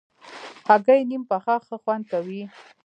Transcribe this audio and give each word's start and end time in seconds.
هګۍ 0.67 1.01
نیم 1.09 1.23
پخه 1.29 1.55
ښه 1.65 1.75
خوند 1.83 2.05
لري. 2.13 2.41